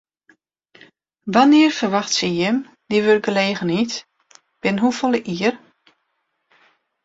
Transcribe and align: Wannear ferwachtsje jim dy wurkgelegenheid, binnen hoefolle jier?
Wannear 1.33 1.71
ferwachtsje 1.79 2.29
jim 2.37 2.57
dy 2.89 2.97
wurkgelegenheid, 3.07 3.93
binnen 4.61 4.81
hoefolle 4.83 5.19
jier? 5.31 5.55